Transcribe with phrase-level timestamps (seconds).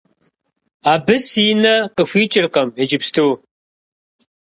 [0.91, 3.31] Абы си нэ къыхуикӀыркъым иджыпсту.